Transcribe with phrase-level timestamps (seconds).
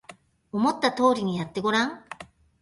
[0.51, 2.03] 思った通りにやってごらん